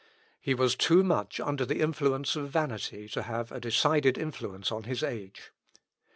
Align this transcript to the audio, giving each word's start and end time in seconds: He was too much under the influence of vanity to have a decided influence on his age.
He 0.39 0.55
was 0.55 0.75
too 0.75 1.03
much 1.03 1.39
under 1.39 1.63
the 1.63 1.79
influence 1.79 2.35
of 2.35 2.49
vanity 2.49 3.07
to 3.09 3.21
have 3.21 3.51
a 3.51 3.59
decided 3.59 4.17
influence 4.17 4.71
on 4.71 4.85
his 4.85 5.03
age. 5.03 5.51